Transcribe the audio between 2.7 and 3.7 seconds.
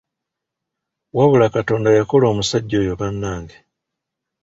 oyo bannange.